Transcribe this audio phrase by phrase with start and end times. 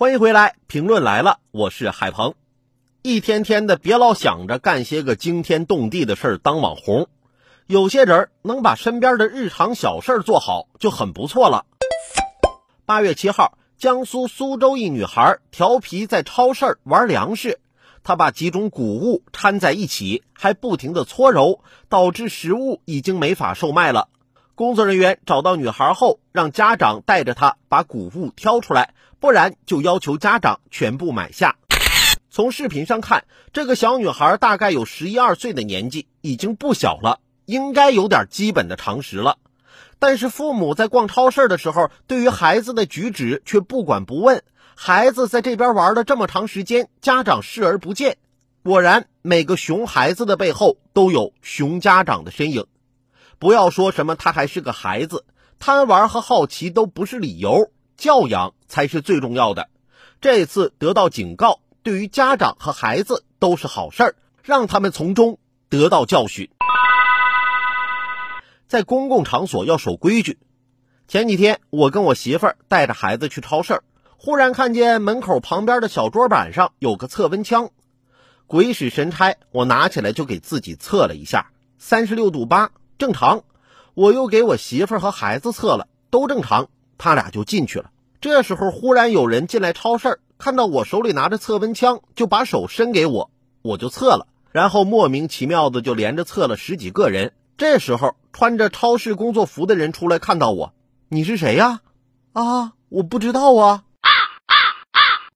[0.00, 2.34] 欢迎回来，评论来了，我是海鹏。
[3.02, 7.08] 一天天的，别老想着干些个惊天动地的事儿当网红。
[7.66, 11.66] 有些人能把身边的日常小事做好就很不错了。
[12.86, 17.58] 八月七号，江苏苏州一女孩调皮在超市玩粮食，
[18.04, 24.06] 她把几种谷物掺在一起，还不停的搓揉，导致食物已经没法售卖了。
[24.58, 28.92] 工作人员找到女孩后，让家长带着她把谷物挑出来。
[29.20, 31.54] 不然就要求家长全部买下。
[32.28, 39.38] 从视频上看，这个小女孩大概有十一二岁的年纪，已经不小了，应该有点基本的常识了。
[40.00, 44.42] 但是父母在逛超市的时候，对于孩子的举止却不管不问。
[44.74, 48.16] 孩子在这边玩了这么长时间，家长视而不见。
[48.64, 52.66] 果然，每个熊孩子的背后都有熊家长的身影。
[53.38, 55.24] 不要说什么他还是个孩子，
[55.58, 57.70] 贪玩和好奇都不是理由。
[57.96, 59.68] 教养才是最重要的。
[60.20, 66.48] 这次得到警告，对于家长和孩子都是好事儿，让他们从中得到教训。
[68.68, 70.38] 在公共场所要守规矩。
[71.08, 73.82] 前几天，我跟我媳妇儿带着孩子去超市，
[74.16, 77.70] 忽然看见门口旁边的小桌板上有个测温枪，
[78.46, 83.44] 鬼使神差，我拿起来就给自己测了一下，三十六度八，正常。
[83.94, 86.68] 我又给我媳妇和孩子测了，都正常。
[86.98, 87.90] 他俩就进去了。
[88.20, 93.30] 这时候，忽然有人进来超市，看到我手里拿着测温枪，就把手伸给我，
[93.62, 94.26] 我就测了。
[94.50, 97.32] 然后莫名其妙的就连着测了十几个人。
[97.56, 100.72] 这时候，穿着超市工作服的人出来，看到我，
[101.08, 101.80] 你是谁呀？
[102.32, 103.84] 啊，我不知道啊。